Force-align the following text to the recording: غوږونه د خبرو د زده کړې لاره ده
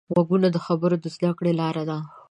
غوږونه 0.13 0.47
د 0.51 0.57
خبرو 0.65 0.95
د 1.03 1.05
زده 1.15 1.29
کړې 1.37 1.51
لاره 1.59 1.83
ده 1.89 1.97